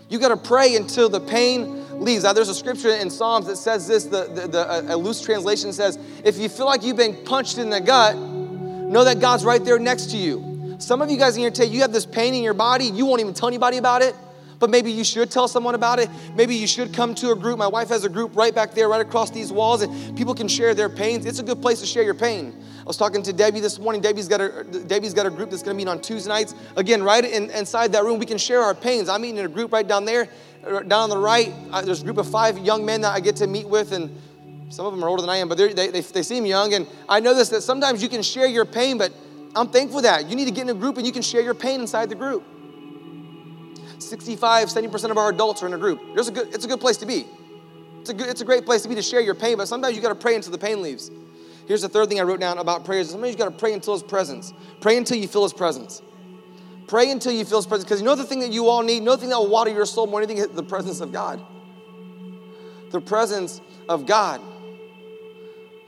[0.10, 2.24] You got to pray until the pain leaves.
[2.24, 5.74] Now, there's a scripture in Psalms that says this the, the, the, a loose translation
[5.74, 9.64] says, If you feel like you've been punched in the gut, know that God's right
[9.64, 10.76] there next to you.
[10.80, 13.06] Some of you guys in here today, you have this pain in your body, you
[13.06, 14.16] won't even tell anybody about it.
[14.60, 16.10] but maybe you should tell someone about it.
[16.36, 17.58] Maybe you should come to a group.
[17.58, 20.48] My wife has a group right back there, right across these walls, and people can
[20.48, 21.26] share their pains.
[21.26, 22.56] It's a good place to share your pain.
[22.80, 24.02] I was talking to Debbie this morning.
[24.02, 26.56] Debbie's got a Debbie's got a group that's going to meet on Tuesday nights.
[26.78, 29.10] Again, right in, inside that room, we can share our pains.
[29.10, 30.30] I'm meeting in a group right down there,
[30.64, 31.54] down on the right.
[31.84, 34.16] There's a group of five young men that I get to meet with, and
[34.70, 36.74] some of them are older than I am, but they, they, they seem young.
[36.74, 39.12] And I know this that sometimes you can share your pain, but
[39.56, 41.54] I'm thankful that you need to get in a group and you can share your
[41.54, 42.44] pain inside the group.
[44.00, 46.02] 65, 70% of our adults are in a group.
[46.14, 47.26] There's a good, it's a good place to be.
[48.02, 49.96] It's a, good, it's a great place to be to share your pain, but sometimes
[49.96, 51.10] you got to pray until the pain leaves.
[51.68, 53.12] Here's the third thing I wrote down about prayers.
[53.12, 54.54] Sometimes you got to pray until His presence.
[54.82, 56.02] Pray until you feel His presence.
[56.88, 57.86] Pray until you feel His presence.
[57.86, 59.86] Because you know the thing that you all need, no thing that will water your
[59.86, 61.42] soul more than anything, the presence of God.
[62.92, 64.42] The presence of God.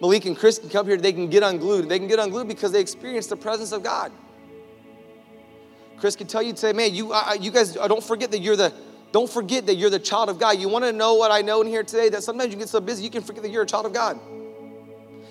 [0.02, 1.88] Malik and Chris can come here, they can get unglued.
[1.90, 4.12] They can get unglued because they experience the presence of God.
[5.98, 8.58] Chris can tell you say, man, you, I, you guys, uh, don't forget that you're
[8.58, 8.74] the,
[9.12, 10.60] don't forget that you're the child of God.
[10.60, 12.10] You want to know what I know in here today?
[12.10, 14.20] That sometimes you get so busy you can forget that you're a child of God.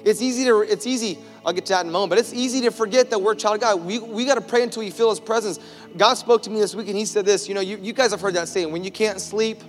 [0.05, 2.61] It's easy to, it's easy, I'll get to that in a moment, but it's easy
[2.63, 3.85] to forget that we're child of God.
[3.85, 5.59] We, we got to pray until we feel His presence.
[5.97, 8.11] God spoke to me this week and He said this, you know, you, you guys
[8.11, 9.63] have heard that saying, when you can't sleep,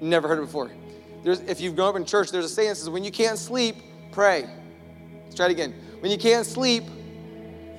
[0.00, 0.70] never heard it before.
[1.24, 3.38] There's, if you've grown up in church, there's a saying that says, when you can't
[3.38, 3.76] sleep,
[4.12, 4.48] pray.
[5.24, 5.74] Let's try it again.
[5.98, 6.84] When you can't sleep,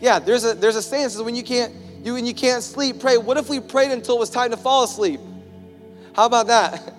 [0.02, 1.74] yeah, there's a, there's a saying that says, when you can't,
[2.04, 3.18] you and you can't sleep, pray.
[3.18, 5.22] What if we prayed until it was time to fall asleep?
[6.14, 6.96] How about that?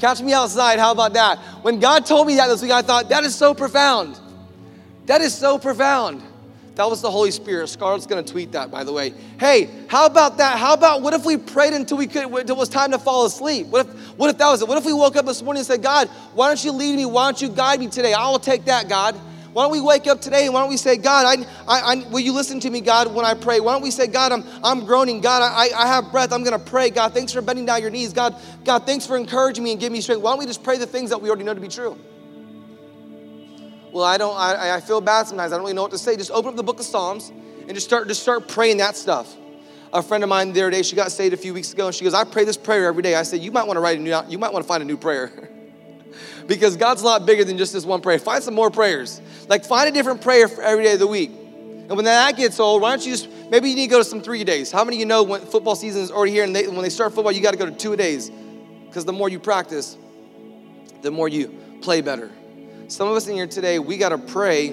[0.00, 1.38] Catch me outside, how about that?
[1.62, 4.18] When God told me that this week, I thought, that is so profound.
[5.06, 6.22] That is so profound.
[6.76, 7.68] That was the Holy Spirit.
[7.68, 9.12] Scarlett's gonna tweet that, by the way.
[9.38, 10.58] Hey, how about that?
[10.58, 13.26] How about what if we prayed until we could until it was time to fall
[13.26, 13.66] asleep?
[13.66, 14.68] What if what if that was it?
[14.68, 17.04] What if we woke up this morning and said, God, why don't you lead me?
[17.04, 18.14] Why don't you guide me today?
[18.14, 19.14] I will take that, God.
[19.52, 22.08] Why don't we wake up today and why don't we say, God, I, I, I,
[22.08, 23.58] will you listen to me, God, when I pray?
[23.58, 25.20] Why don't we say, God, I'm, I'm groaning.
[25.20, 26.32] God, I, I have breath.
[26.32, 26.90] I'm going to pray.
[26.90, 28.12] God, thanks for bending down your knees.
[28.12, 30.22] God, God, thanks for encouraging me and giving me strength.
[30.22, 31.98] Why don't we just pray the things that we already know to be true?
[33.92, 35.52] Well, I don't, I, I feel bad sometimes.
[35.52, 36.16] I don't really know what to say.
[36.16, 39.36] Just open up the book of Psalms and just start, just start praying that stuff.
[39.92, 41.94] A friend of mine the other day, she got saved a few weeks ago, and
[41.94, 43.16] she goes, I pray this prayer every day.
[43.16, 44.86] I said, You might want to write a new, you might want to find a
[44.86, 45.50] new prayer.
[46.50, 48.18] because God's a lot bigger than just this one prayer.
[48.18, 49.22] Find some more prayers.
[49.46, 51.30] Like find a different prayer for every day of the week.
[51.30, 54.04] And when that gets old, why don't you just maybe you need to go to
[54.04, 54.72] some three days?
[54.72, 56.90] How many of you know when football season is already here and they, when they
[56.90, 58.32] start football, you got to go to two days?
[58.84, 59.96] Because the more you practice,
[61.02, 62.32] the more you play better.
[62.88, 64.70] Some of us in here today, we got to pray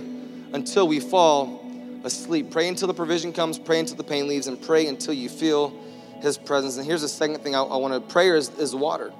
[0.53, 1.63] until we fall
[2.03, 2.49] asleep.
[2.49, 5.79] Pray until the provision comes, pray until the pain leaves, and pray until you feel
[6.21, 6.77] His presence.
[6.77, 9.13] And here's the second thing I, I want to prayer is, is water.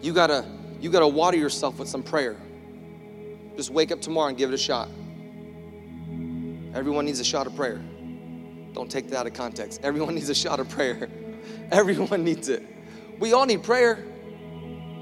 [0.00, 0.46] You gotta
[0.80, 2.36] you gotta water yourself with some prayer.
[3.56, 4.88] Just wake up tomorrow and give it a shot.
[6.74, 7.80] Everyone needs a shot of prayer.
[8.72, 9.80] Don't take that out of context.
[9.84, 11.10] Everyone needs a shot of prayer.
[11.70, 12.62] Everyone needs it.
[13.18, 14.04] We all need prayer.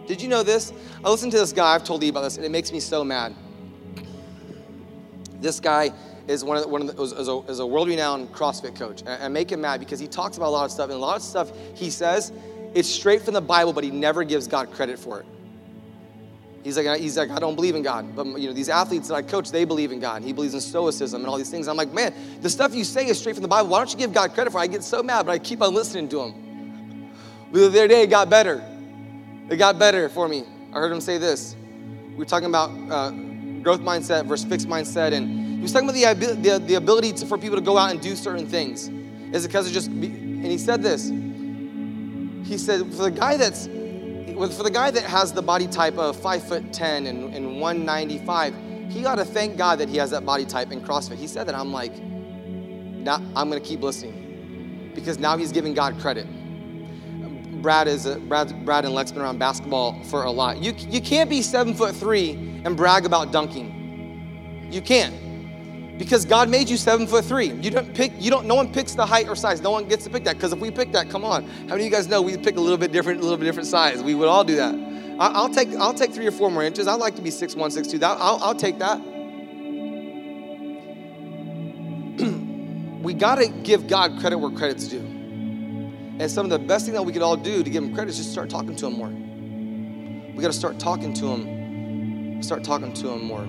[0.07, 0.73] Did you know this?
[1.05, 3.05] I listened to this guy, I've told you about this, and it makes me so
[3.05, 3.35] mad.
[5.41, 5.93] This guy
[6.27, 9.03] is one of the, one of the, is a, is a world-renowned CrossFit coach.
[9.03, 10.99] And I make him mad because he talks about a lot of stuff, and a
[10.99, 12.33] lot of stuff he says,
[12.75, 15.27] it's straight from the Bible, but he never gives God credit for it.
[16.69, 18.15] He's like, he's like, I don't believe in God.
[18.15, 20.23] But you know, these athletes that I coach, they believe in God.
[20.23, 21.67] He believes in stoicism and all these things.
[21.67, 23.71] I'm like, man, the stuff you say is straight from the Bible.
[23.71, 24.65] Why don't you give God credit for it?
[24.65, 27.11] I get so mad, but I keep on listening to him.
[27.51, 28.63] But The other day, it got better.
[29.49, 30.45] It got better for me.
[30.75, 31.57] I heard him say this.
[32.15, 33.13] We are talking about uh,
[33.63, 37.25] growth mindset versus fixed mindset, and he was talking about the, the, the ability to,
[37.25, 38.89] for people to go out and do certain things.
[39.35, 41.09] Is it because of just, and he said this.
[41.09, 43.69] He said, for the guy that's
[44.47, 48.55] for the guy that has the body type of five foot 10 and, and 195,
[48.89, 51.17] he got to thank God that he has that body type in CrossFit.
[51.17, 51.55] He said that.
[51.55, 56.27] I'm like, now I'm to keep listening because now he's giving God credit.
[57.63, 60.63] Brad is a, Brad, Brad and Lex been around basketball for a lot.
[60.63, 62.33] You, you can't be seven foot three
[62.65, 64.69] and brag about dunking.
[64.71, 65.15] You can't
[65.99, 67.51] because God made you seven foot three.
[67.51, 69.61] You don't pick, you don't, no one picks the height or size.
[69.61, 70.37] No one gets to pick that.
[70.37, 71.45] Because if we pick that, come on.
[71.45, 73.45] How many of you guys know we pick a little bit different, a little bit
[73.45, 74.03] different size?
[74.03, 74.75] We would all do that.
[75.19, 76.87] I, will take, I'll take three or four more inches.
[76.87, 77.99] I'd like to be six one, six two.
[77.99, 78.99] That, I'll, I'll take that.
[83.03, 85.01] we got to give God credit where credit's due.
[85.01, 88.11] And some of the best thing that we could all do to give him credit
[88.11, 89.11] is just start talking to him more.
[90.35, 93.49] We got to start talking to him, start talking to him more.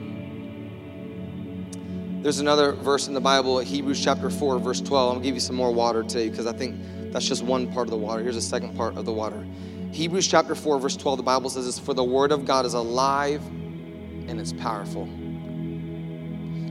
[2.22, 5.10] There's another verse in the Bible, Hebrews chapter 4, verse 12.
[5.10, 6.76] I'm gonna give you some more water today because I think
[7.14, 8.22] that's just one part of the water.
[8.22, 9.48] Here's the second part of the water.
[9.94, 12.74] Hebrews chapter 4, verse 12, the Bible says this For the word of God is
[12.74, 15.08] alive and it's powerful.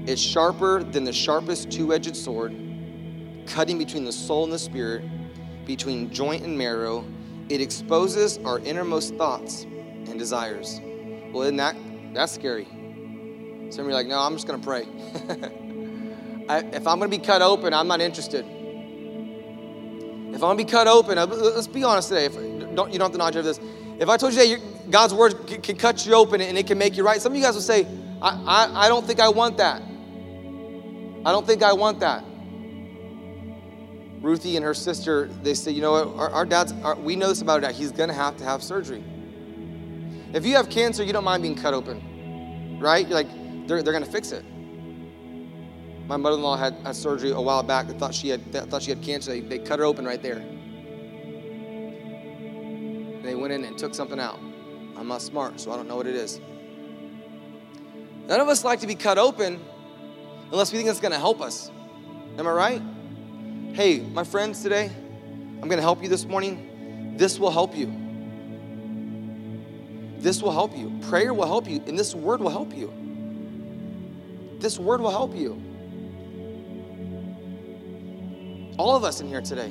[0.06, 2.54] It's sharper than the sharpest two edged sword,
[3.46, 5.02] cutting between the soul and the spirit,
[5.64, 7.06] between joint and marrow.
[7.48, 10.78] It exposes our innermost thoughts and desires.
[11.32, 11.74] Well, isn't that
[12.12, 12.68] that's scary?
[13.70, 14.82] Some of you are like, no, I'm just gonna pray.
[16.48, 18.44] I, if I'm gonna be cut open, I'm not interested.
[20.28, 22.26] If I'm gonna be cut open, uh, let's be honest today.
[22.26, 22.34] If,
[22.74, 23.60] don't, you don't have to nod your this.
[23.98, 26.78] If I told you that God's word can, can, cut you open and it can
[26.78, 27.86] make you right, some of you guys will say,
[28.22, 29.82] I, I, I don't think I want that.
[31.26, 32.24] I don't think I want that.
[34.22, 37.28] Ruthie and her sister, they say, you know what, our, our dad's, our, we know
[37.28, 37.74] this about our dad.
[37.74, 39.02] He's gonna have to have surgery.
[40.32, 43.06] If you have cancer, you don't mind being cut open, right?
[43.06, 43.28] You're like,
[43.68, 44.44] they're, they're gonna fix it.
[46.06, 47.86] My mother-in-law had, surgery a while back.
[47.86, 49.30] They thought she had, thought she had cancer.
[49.30, 50.42] They, they cut her open right there.
[53.22, 54.38] They went in and took something out.
[54.96, 56.40] I'm not smart, so I don't know what it is.
[58.26, 59.60] None of us like to be cut open
[60.50, 61.70] unless we think it's gonna help us.
[62.38, 62.82] Am I right?
[63.74, 64.90] Hey, my friends, today,
[65.62, 67.14] I'm gonna help you this morning.
[67.18, 67.92] This will help you.
[70.18, 70.98] This will help you.
[71.02, 73.07] Prayer will help you, and this word will help you.
[74.58, 75.62] This word will help you.
[78.78, 79.70] All of us in here today.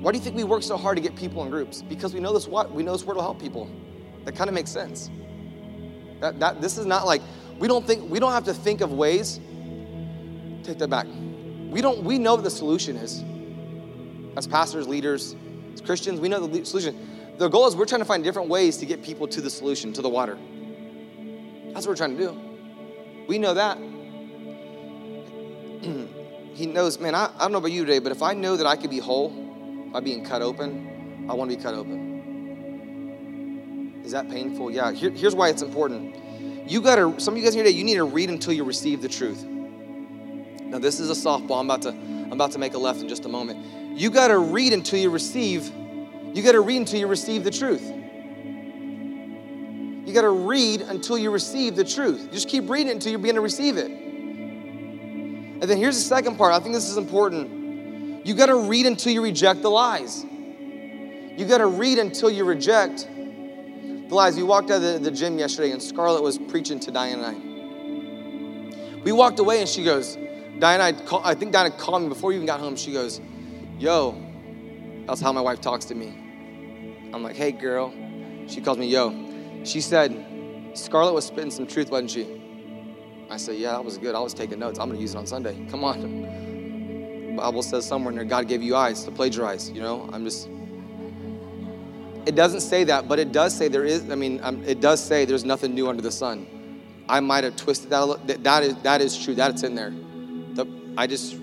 [0.00, 1.82] Why do you think we work so hard to get people in groups?
[1.82, 3.70] Because we know this what we know this word will help people.
[4.24, 5.10] That kind of makes sense.
[6.20, 7.22] That, that this is not like
[7.58, 9.40] we don't think we don't have to think of ways.
[10.62, 11.06] Take that back.
[11.70, 13.24] We don't we know what the solution is.
[14.36, 15.34] As pastors, leaders,
[15.72, 17.34] as Christians, we know the solution.
[17.38, 19.92] The goal is we're trying to find different ways to get people to the solution,
[19.94, 20.38] to the water.
[21.72, 22.45] That's what we're trying to do.
[23.26, 23.78] We know that.
[26.54, 28.66] he knows, man, I, I don't know about you today, but if I know that
[28.66, 29.30] I could be whole
[29.92, 32.06] by being cut open, I want to be cut open.
[34.04, 34.70] Is that painful?
[34.70, 34.92] Yeah.
[34.92, 36.14] Here, here's why it's important.
[36.70, 38.64] You got to, some of you guys here today, you need to read until you
[38.64, 39.44] receive the truth.
[39.44, 41.60] Now, this is a softball.
[41.60, 43.98] I'm about to, I'm about to make a left in just a moment.
[43.98, 45.70] You got to read until you receive,
[46.32, 47.92] you got to read until you receive the truth.
[50.06, 52.30] You got to read until you receive the truth.
[52.30, 53.90] Just keep reading until you begin to receive it.
[53.90, 56.54] And then here's the second part.
[56.54, 58.24] I think this is important.
[58.24, 60.24] You got to read until you reject the lies.
[60.24, 64.36] You got to read until you reject the lies.
[64.36, 67.26] We walked out of the, the gym yesterday, and Scarlett was preaching to Diane and
[67.26, 69.02] I.
[69.02, 70.16] We walked away, and she goes,
[70.60, 72.76] Diane, I, call, I think Diana called me before you even got home.
[72.76, 73.20] She goes,
[73.76, 74.16] Yo,
[75.06, 77.10] that's how my wife talks to me.
[77.12, 77.92] I'm like, Hey, girl.
[78.46, 79.25] She calls me Yo.
[79.66, 80.24] She said,
[80.74, 82.40] Scarlett was spitting some truth, wasn't she?
[83.28, 84.14] I said, Yeah, that was good.
[84.14, 84.78] I was taking notes.
[84.78, 85.66] I'm going to use it on Sunday.
[85.68, 86.00] Come on.
[87.30, 89.68] The Bible says somewhere in there, God gave you eyes to plagiarize.
[89.70, 90.48] You know, I'm just.
[92.26, 94.08] It doesn't say that, but it does say there is.
[94.08, 96.46] I mean, um, it does say there's nothing new under the sun.
[97.08, 98.02] I might have twisted that.
[98.02, 99.34] A little, that, is that is true.
[99.34, 99.90] That's in there.
[100.54, 101.36] The, I just.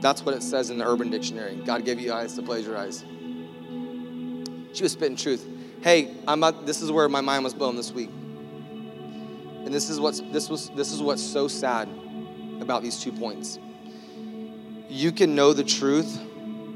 [0.00, 1.62] That's what it says in the Urban Dictionary.
[1.64, 3.04] God gave you eyes to plagiarize.
[4.72, 5.46] She was spitting truth.
[5.86, 8.08] Hey, I'm about, this is where my mind was blown this week.
[8.08, 11.88] And this is what's this was this is what's so sad
[12.60, 13.60] about these two points.
[14.88, 16.20] You can know the truth,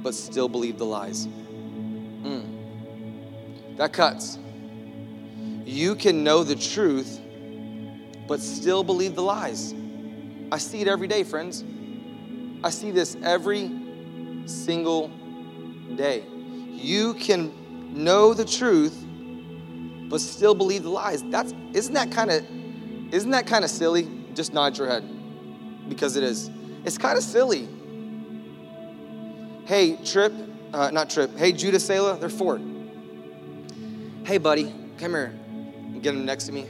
[0.01, 1.27] but still believe the lies.
[1.27, 3.77] Mm.
[3.79, 4.39] That cuts.
[5.65, 7.21] You can know the truth,
[8.29, 9.75] but still believe the lies.
[10.53, 11.65] I see it every day, friends.
[12.63, 13.73] I see this every
[14.47, 15.11] single
[15.97, 16.23] day.
[16.71, 17.60] You can
[17.91, 19.05] know the truth,
[20.09, 21.23] but still believe the lies.
[21.25, 22.45] That's isn't that kind of
[23.13, 24.09] isn't that kind of silly?
[24.35, 25.05] Just nod your head.
[25.89, 26.51] Because it is.
[26.85, 27.69] It's kind of silly.
[29.67, 30.33] Hey, Trip,
[30.73, 31.37] uh, not Trip.
[31.37, 32.63] Hey, Judah Selah, they're Ford.
[34.25, 35.35] Hey, buddy, come here.
[36.01, 36.67] Get him next to me.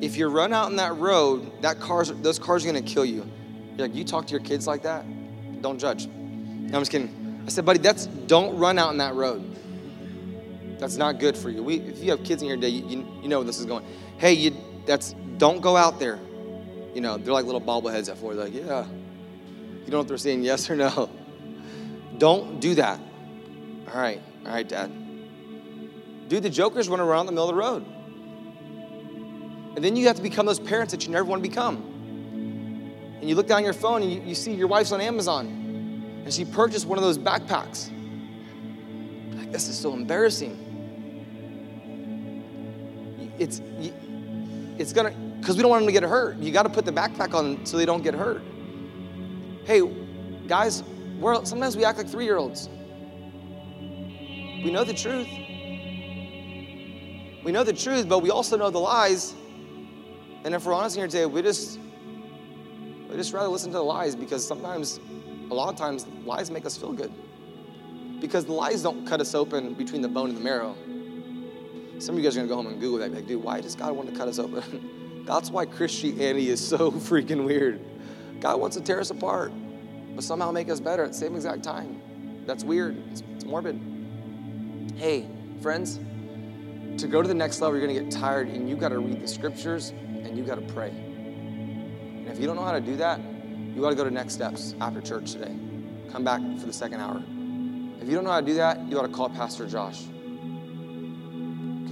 [0.00, 3.26] If you run out on that road, that cars, those cars are gonna kill you.
[3.76, 5.04] You're like, you talk to your kids like that?
[5.62, 6.06] Don't judge.
[6.06, 7.42] No, I'm just kidding.
[7.46, 9.51] I said, buddy, that's don't run out on that road.
[10.82, 11.62] That's not good for you.
[11.62, 13.86] We, if you have kids in your day, you, you, know this is going.
[14.18, 16.18] Hey, you, that's don't go out there.
[16.92, 18.34] You know, they're like little bobbleheads at four.
[18.34, 18.84] They're like, yeah.
[18.84, 21.08] You don't know if they're saying yes or no.
[22.18, 22.98] Don't do that.
[23.92, 24.90] All right, all right, Dad.
[26.28, 27.86] Dude, the joker's running around the middle of the road.
[29.76, 31.76] And then you have to become those parents that you never want to become.
[33.20, 36.32] And you look down your phone and you, you see your wife's on Amazon and
[36.32, 37.90] she purchased one of those backpacks.
[39.36, 40.71] Like, this is so embarrassing.
[43.42, 43.60] It's,
[44.78, 46.38] it's gonna, because we don't want them to get hurt.
[46.38, 48.42] You got to put the backpack on so they don't get hurt.
[49.64, 49.82] Hey,
[50.46, 50.84] guys,
[51.18, 52.68] we're, sometimes we act like three year olds.
[54.64, 55.26] We know the truth.
[57.44, 59.34] We know the truth, but we also know the lies.
[60.44, 61.80] And if we're honest here today, we just
[63.10, 65.00] we just rather listen to the lies because sometimes
[65.50, 67.12] a lot of times lies make us feel good
[68.20, 70.76] because the lies don't cut us open between the bone and the marrow.
[72.02, 73.76] Some of you guys are gonna go home and Google that, like, dude, why does
[73.76, 75.22] God want to cut us open?
[75.24, 77.80] That's why Christianity is so freaking weird.
[78.40, 79.52] God wants to tear us apart,
[80.16, 82.02] but somehow make us better at the same exact time.
[82.44, 83.00] That's weird.
[83.12, 83.80] It's, it's morbid.
[84.96, 85.28] Hey,
[85.60, 86.00] friends,
[87.00, 89.28] to go to the next level, you're gonna get tired and you gotta read the
[89.28, 90.88] scriptures and you gotta pray.
[90.88, 93.20] And if you don't know how to do that,
[93.76, 95.54] you gotta go to next steps after church today.
[96.10, 97.22] Come back for the second hour.
[98.00, 100.02] If you don't know how to do that, you ought to call Pastor Josh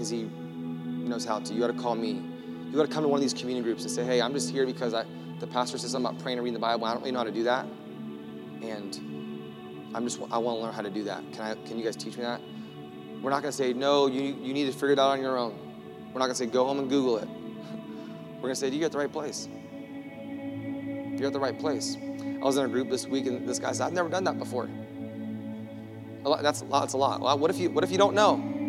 [0.00, 1.52] because he knows how to.
[1.52, 2.22] You got to call me.
[2.70, 4.50] You got to come to one of these community groups and say, hey, I'm just
[4.50, 5.04] here because I,
[5.40, 6.86] the pastor says something about praying and reading the Bible.
[6.86, 7.66] I don't really know how to do that.
[8.62, 11.22] And I'm just, I want to learn how to do that.
[11.32, 12.40] Can, I, can you guys teach me that?
[13.20, 15.36] We're not going to say, no, you, you need to figure it out on your
[15.36, 15.58] own.
[16.14, 17.28] We're not going to say, go home and Google it.
[18.36, 19.48] We're going to say, you're at the right place.
[21.18, 21.98] You're at the right place.
[22.00, 24.38] I was in a group this week, and this guy said, I've never done that
[24.38, 24.70] before.
[26.24, 26.80] That's a lot.
[26.80, 27.20] That's a lot.
[27.20, 28.59] Well, what if you What if you don't know?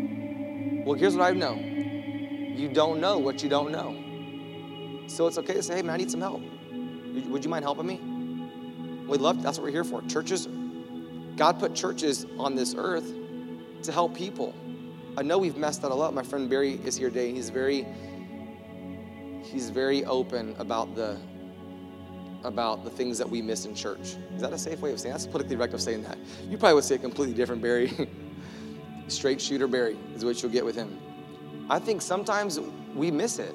[0.86, 1.54] Well, here's what I know.
[1.54, 5.08] You don't know what you don't know.
[5.08, 6.42] So it's okay to say, "Hey, man, I need some help.
[7.30, 8.00] Would you mind helping me?"
[9.08, 9.44] We love.
[9.44, 10.02] That's what we're here for.
[10.04, 10.48] Churches.
[11.36, 13.14] God put churches on this earth
[13.84, 14.54] to help people.
[15.18, 16.14] I know we've messed that a lot.
[16.14, 17.32] My friend Barry is here today.
[17.32, 17.86] He's very
[19.44, 21.20] he's very open about the
[22.44, 24.16] about the things that we miss in church.
[24.36, 25.14] Is that a safe way of saying?
[25.14, 26.18] That's politically correct of saying that.
[26.50, 27.92] You probably would say it completely different, Barry.
[29.12, 31.00] Straight shooter Barry is what you'll get with him.
[31.70, 32.60] I think sometimes
[32.96, 33.54] we miss it.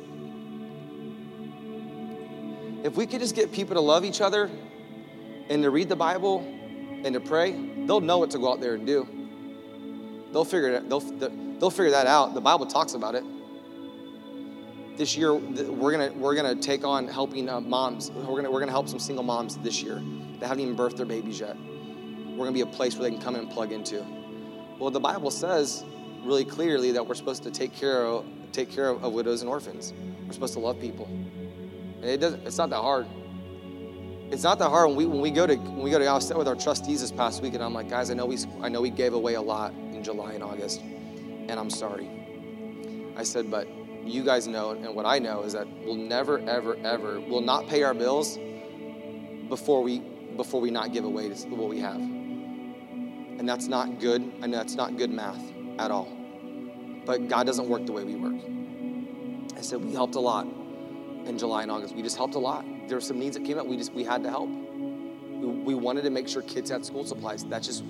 [2.84, 4.50] If we could just get people to love each other
[5.48, 6.40] and to read the Bible
[7.04, 7.52] and to pray,
[7.86, 9.08] they'll know what to go out there and do.
[10.32, 10.88] They'll figure it.
[10.88, 12.34] They'll they'll figure that out.
[12.34, 13.24] The Bible talks about it
[14.96, 18.10] this year we're gonna we're gonna take on helping uh, moms.
[18.10, 20.02] We're gonna we're gonna help some single moms this year
[20.40, 21.56] that haven't even birthed their babies yet.
[21.56, 24.04] We're gonna be a place where they can come and plug into.
[24.78, 25.84] Well, the Bible says
[26.22, 29.48] really clearly that we're supposed to take care of take care of, of widows and
[29.48, 29.92] orphans.
[30.26, 32.46] We're supposed to love people, and it doesn't.
[32.46, 33.06] It's not that hard.
[34.30, 36.06] It's not that hard when we when we go to when we go to.
[36.06, 38.38] I was with our trustees this past week, and I'm like, guys, I know we
[38.60, 42.10] I know we gave away a lot in July and August, and I'm sorry.
[43.16, 43.66] I said, but
[44.04, 47.66] you guys know and what I know is that we'll never, ever, ever, we'll not
[47.66, 48.38] pay our bills
[49.48, 50.00] before we
[50.36, 52.15] before we not give away what we have.
[53.38, 54.32] And that's not good.
[54.42, 55.42] I know that's not good math
[55.78, 56.08] at all.
[57.04, 58.40] But God doesn't work the way we work.
[59.56, 60.46] I said we helped a lot
[61.26, 61.94] in July and August.
[61.94, 62.64] We just helped a lot.
[62.88, 63.66] There were some needs that came up.
[63.66, 64.48] We just we had to help.
[64.48, 67.44] We, we wanted to make sure kids had school supplies.
[67.44, 67.84] That's just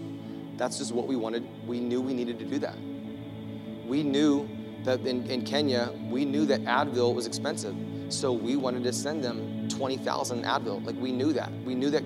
[0.56, 1.46] that's just what we wanted.
[1.66, 2.76] We knew we needed to do that.
[3.86, 4.48] We knew
[4.84, 7.74] that in, in Kenya, we knew that Advil was expensive.
[8.08, 10.84] So we wanted to send them 20,000 Advil.
[10.84, 11.52] Like we knew that.
[11.64, 12.04] We knew that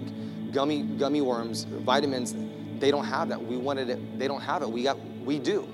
[0.52, 2.34] gummy gummy worms, vitamins,
[2.80, 3.42] they don't have that.
[3.42, 4.70] We wanted it, they don't have it.
[4.70, 5.68] We got we do.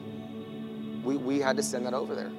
[1.05, 2.33] We, we had to send that over there.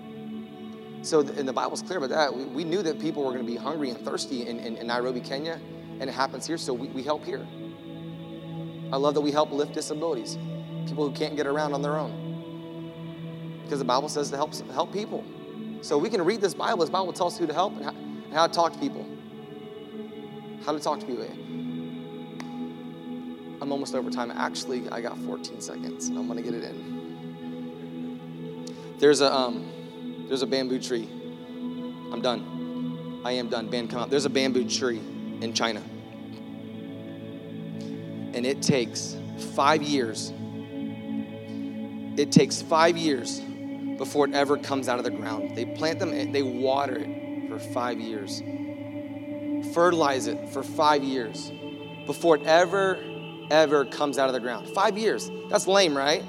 [1.02, 2.36] So, and the Bible's clear about that.
[2.36, 4.88] We, we knew that people were going to be hungry and thirsty in, in, in,
[4.88, 5.62] Nairobi, Kenya,
[6.02, 7.48] and it happens here, so we, we help here.
[8.92, 10.38] I love that we help lift disabilities,
[10.86, 12.28] people who can't get around on their own
[13.68, 15.24] because the Bible says to help, help people.
[15.82, 16.80] So we can read this Bible.
[16.80, 18.80] This Bible will tell us who to help and how, and how to talk to
[18.80, 19.06] people.
[20.66, 21.28] How to talk to people.
[23.68, 24.32] I'm almost over time.
[24.32, 27.98] Actually, I got 14 seconds, and I'm gonna get it in.
[28.98, 31.10] There's a um, there's a bamboo tree.
[32.14, 33.22] I'm done.
[33.26, 33.68] I am done.
[33.68, 34.10] Band, come out.
[34.10, 35.00] There's a bamboo tree
[35.42, 35.82] in China,
[38.34, 39.18] and it takes
[39.54, 40.32] five years.
[42.16, 43.42] It takes five years
[43.98, 45.58] before it ever comes out of the ground.
[45.58, 48.42] They plant them, they water it for five years,
[49.74, 51.52] fertilize it for five years
[52.06, 53.04] before it ever,
[53.50, 54.68] ever comes out of the ground.
[54.70, 55.30] Five years.
[55.50, 56.24] That's lame, right?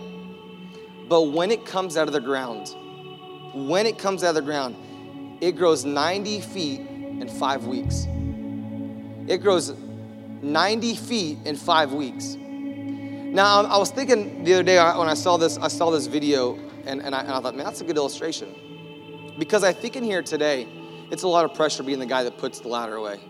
[1.08, 2.74] But when it comes out of the ground,
[3.54, 4.76] when it comes out of the ground,
[5.40, 8.06] it grows 90 feet in five weeks.
[9.26, 9.74] It grows
[10.42, 12.36] 90 feet in five weeks.
[12.38, 16.58] Now, I was thinking the other day when I saw this, I saw this video
[16.86, 18.54] and, and, I, and I thought, man, that's a good illustration.
[19.38, 20.66] Because I think in here today,
[21.10, 23.20] it's a lot of pressure being the guy that puts the ladder away,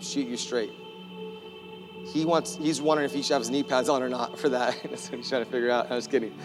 [0.00, 0.72] shoot you straight.
[2.12, 4.48] He wants, he's wondering if he should have his knee pads on or not for
[4.50, 4.80] that.
[4.90, 5.90] That's what he's trying to figure out.
[5.90, 6.36] I was kidding.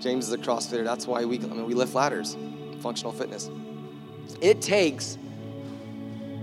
[0.00, 0.84] James is a CrossFitter.
[0.84, 2.36] That's why we, I mean, we lift ladders,
[2.80, 3.50] functional fitness.
[4.40, 5.18] It takes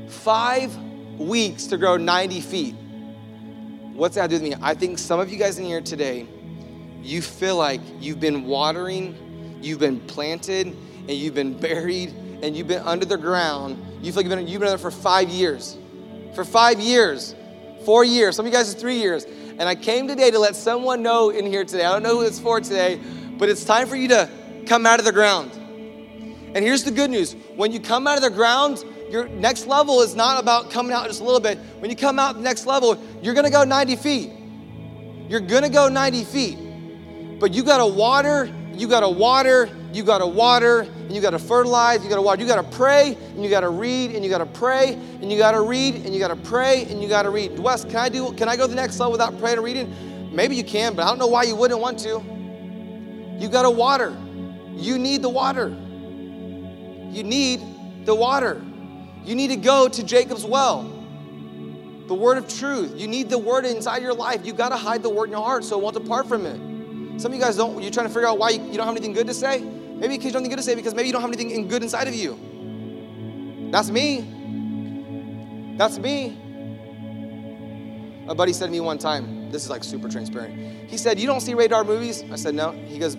[0.09, 0.76] five
[1.17, 2.76] weeks to grow 90 feet.
[3.93, 4.55] What's that do with me?
[4.61, 6.28] I think some of you guys in here today,
[7.01, 9.17] you feel like you've been watering
[9.65, 13.84] you've been planted and you've been buried and you've been under the ground.
[14.01, 15.78] You feel like you've been, you've been there for five years.
[16.36, 17.34] For five years,
[17.86, 19.25] four years, some of you guys is three years.
[19.25, 21.86] And I came today to let someone know in here today.
[21.86, 22.99] I don't know who it's for today,
[23.38, 24.29] but it's time for you to
[24.65, 25.51] come out of the ground.
[26.55, 30.01] And here's the good news when you come out of the ground, your next level
[30.01, 31.57] is not about coming out just a little bit.
[31.79, 34.31] When you come out the next level, you're gonna go 90 feet.
[35.29, 37.39] You're gonna go 90 feet.
[37.39, 42.09] But you gotta water, you gotta water, you gotta water, and you gotta fertilize, you
[42.09, 42.41] gotta water.
[42.41, 45.95] You gotta pray, and you gotta read, and you gotta pray, and you gotta read,
[45.95, 47.57] and you gotta pray, and you gotta read.
[47.57, 49.95] Wes, can I do can I go to the next level without praying and reading?
[50.35, 52.21] Maybe you can, but I don't know why you wouldn't want to.
[53.39, 54.15] You gotta water.
[54.75, 55.69] You need the water.
[55.69, 57.61] You need
[58.05, 58.61] the water.
[59.23, 60.83] You need to go to Jacob's well.
[62.07, 62.93] The word of truth.
[62.99, 64.45] You need the word inside your life.
[64.45, 67.19] You got to hide the word in your heart so it won't depart from it.
[67.19, 68.95] Some of you guys don't, you're trying to figure out why you, you don't have
[68.95, 69.63] anything good to say.
[69.95, 71.81] Maybe because you don't anything good to say because maybe you don't have anything good
[71.81, 72.37] inside of you.
[73.71, 75.75] That's me.
[75.77, 76.37] That's me.
[78.27, 80.89] A buddy said to me one time, this is like super transparent.
[80.89, 82.23] He said, You don't see rated R movies?
[82.31, 82.71] I said, No.
[82.71, 83.15] He goes,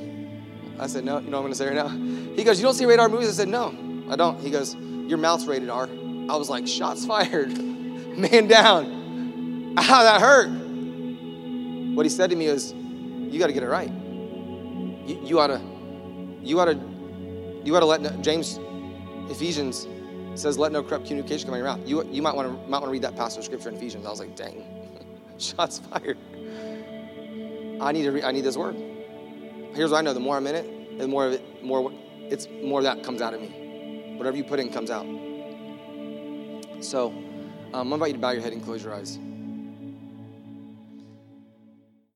[0.78, 1.18] I said, No.
[1.18, 1.88] You know what I'm gonna say right now?
[1.88, 3.28] He goes, You don't see rated R movies?
[3.28, 3.74] I said, No,
[4.10, 4.38] I don't.
[4.40, 5.84] He goes, Your mouth's rated R.
[5.84, 7.56] I was like, Shots fired.
[8.18, 8.94] Man down.
[9.78, 10.48] Ah, that hurt.
[11.94, 13.90] What he said to me is, You gotta get it right.
[13.90, 15.60] You, you oughta,
[16.46, 16.78] you oughta,
[17.64, 18.58] you oughta let no, James,
[19.28, 19.86] Ephesians
[20.34, 21.80] says, Let no corrupt communication come out your mouth.
[21.86, 24.06] You, you might wanna, might wanna read that passage of scripture in Ephesians.
[24.06, 24.64] I was like, Dang,
[25.38, 26.18] shots fired.
[27.80, 28.74] I need to re- I need this word.
[29.74, 31.92] Here's what I know: the more I'm in it, the more of it, more
[32.30, 34.14] it's more that comes out of me.
[34.16, 35.06] Whatever you put in comes out.
[36.80, 37.08] So,
[37.74, 39.18] um, I'm about you to bow your head and close your eyes.